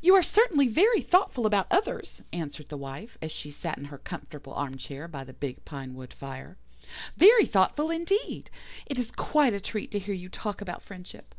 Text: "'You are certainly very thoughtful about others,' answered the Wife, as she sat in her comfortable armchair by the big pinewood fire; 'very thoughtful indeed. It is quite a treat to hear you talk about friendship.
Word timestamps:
"'You 0.00 0.14
are 0.14 0.22
certainly 0.22 0.68
very 0.68 1.00
thoughtful 1.00 1.46
about 1.46 1.66
others,' 1.68 2.22
answered 2.32 2.68
the 2.68 2.76
Wife, 2.76 3.18
as 3.20 3.32
she 3.32 3.50
sat 3.50 3.76
in 3.76 3.86
her 3.86 3.98
comfortable 3.98 4.52
armchair 4.54 5.08
by 5.08 5.24
the 5.24 5.32
big 5.32 5.64
pinewood 5.64 6.12
fire; 6.12 6.56
'very 7.16 7.46
thoughtful 7.46 7.90
indeed. 7.90 8.50
It 8.86 8.98
is 9.00 9.10
quite 9.10 9.52
a 9.52 9.58
treat 9.58 9.90
to 9.90 9.98
hear 9.98 10.14
you 10.14 10.28
talk 10.28 10.60
about 10.60 10.80
friendship. 10.80 11.34